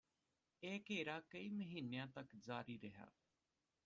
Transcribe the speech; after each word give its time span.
ਇਹ 0.63 0.79
ਘੇਰਾ 0.89 1.19
ਕਈ 1.29 1.49
ਮਹੀਨਿਆਂ 1.49 2.07
ਤੱਕ 2.07 2.35
ਜਾਰੀ 2.37 2.79
ਰਿਹਾ 2.79 3.05